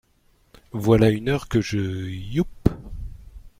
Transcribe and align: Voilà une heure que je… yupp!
Voilà 0.71 1.11
une 1.11 1.29
heure 1.29 1.47
que 1.47 1.61
je… 1.61 1.77
yupp! 1.77 2.47